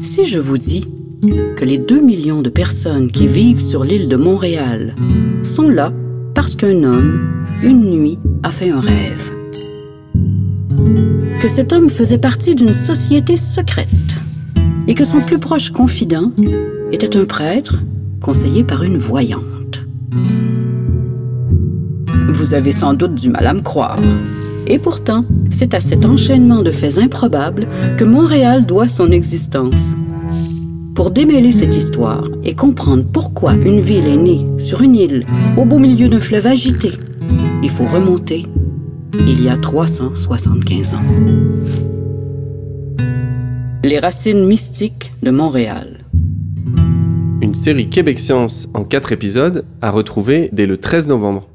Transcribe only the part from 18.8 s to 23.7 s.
une voyante. Vous avez sans doute du mal à me